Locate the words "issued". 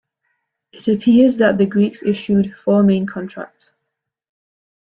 2.01-2.57